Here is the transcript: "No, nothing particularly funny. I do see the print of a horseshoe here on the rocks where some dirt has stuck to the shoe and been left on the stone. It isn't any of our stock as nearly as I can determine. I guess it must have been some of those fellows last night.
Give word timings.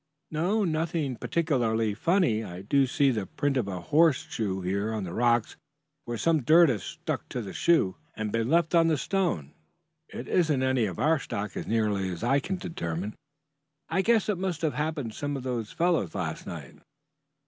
"No, 0.31 0.63
nothing 0.65 1.15
particularly 1.15 1.93
funny. 1.93 2.43
I 2.43 2.63
do 2.63 2.87
see 2.87 3.11
the 3.11 3.27
print 3.27 3.55
of 3.55 3.67
a 3.67 3.79
horseshoe 3.81 4.61
here 4.61 4.91
on 4.91 5.03
the 5.03 5.13
rocks 5.13 5.57
where 6.05 6.17
some 6.17 6.41
dirt 6.41 6.69
has 6.69 6.81
stuck 6.81 7.29
to 7.29 7.39
the 7.39 7.53
shoe 7.53 7.97
and 8.15 8.31
been 8.31 8.49
left 8.49 8.73
on 8.73 8.87
the 8.87 8.97
stone. 8.97 9.53
It 10.09 10.27
isn't 10.27 10.63
any 10.63 10.85
of 10.85 10.97
our 10.97 11.19
stock 11.19 11.55
as 11.55 11.67
nearly 11.67 12.09
as 12.09 12.23
I 12.23 12.39
can 12.39 12.55
determine. 12.57 13.13
I 13.89 14.01
guess 14.01 14.27
it 14.27 14.39
must 14.39 14.63
have 14.63 14.95
been 14.95 15.11
some 15.11 15.37
of 15.37 15.43
those 15.43 15.71
fellows 15.71 16.15
last 16.15 16.47
night. 16.47 16.79